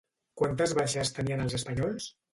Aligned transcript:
Quantes 0.41 0.73
baixes 0.79 1.13
tenien 1.19 1.45
els 1.45 1.57
Espanyols? 1.59 2.09